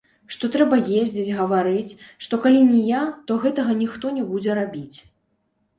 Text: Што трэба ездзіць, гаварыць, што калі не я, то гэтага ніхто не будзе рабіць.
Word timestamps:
Што 0.35 0.47
трэба 0.53 0.79
ездзіць, 1.01 1.33
гаварыць, 1.39 1.97
што 2.27 2.41
калі 2.47 2.65
не 2.73 2.81
я, 2.93 3.03
то 3.29 3.41
гэтага 3.45 3.79
ніхто 3.85 4.19
не 4.19 4.23
будзе 4.33 4.51
рабіць. 4.65 4.97